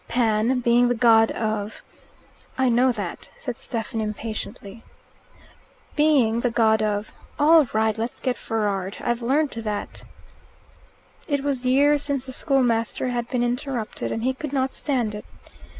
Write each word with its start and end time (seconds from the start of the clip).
Pan, 0.07 0.61
being 0.61 0.87
the 0.87 0.95
god 0.95 1.29
of" 1.33 1.83
"I 2.57 2.69
know 2.69 2.91
that," 2.91 3.29
said 3.37 3.59
Stephen 3.59 4.01
impatiently." 4.01 4.83
Being 5.95 6.39
the 6.41 6.49
god 6.49 6.81
of" 6.81 7.11
"All 7.39 7.67
right. 7.71 7.95
Let's 7.95 8.19
get 8.19 8.35
furrard. 8.35 8.97
I've 8.99 9.21
learnt 9.21 9.51
that." 9.63 10.03
It 11.27 11.43
was 11.43 11.67
years 11.67 12.01
since 12.01 12.25
the 12.25 12.31
schoolmaster 12.31 13.09
had 13.09 13.29
been 13.29 13.43
interrupted, 13.43 14.11
and 14.11 14.23
he 14.23 14.33
could 14.33 14.53
not 14.53 14.73
stand 14.73 15.13
it. 15.13 15.25